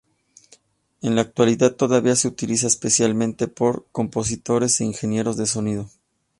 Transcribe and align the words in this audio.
En 1.03 1.13
la 1.13 1.21
actualidad 1.21 1.75
todavía 1.75 2.15
se 2.15 2.27
utiliza, 2.27 2.65
especialmente 2.65 3.47
por 3.47 3.85
compositores 3.91 4.81
e 4.81 4.85
ingenieros 4.85 5.37
de 5.37 5.45
sonido. 5.45 5.91